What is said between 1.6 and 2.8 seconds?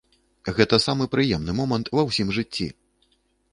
момант ва ўсім жыцці!